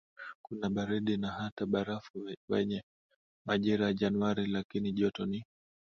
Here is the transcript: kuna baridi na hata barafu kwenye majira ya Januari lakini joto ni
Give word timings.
kuna 0.45 0.69
baridi 0.69 1.17
na 1.17 1.31
hata 1.31 1.65
barafu 1.65 2.29
kwenye 2.49 2.83
majira 3.45 3.85
ya 3.85 3.93
Januari 3.93 4.45
lakini 4.45 4.91
joto 4.91 5.25
ni 5.25 5.45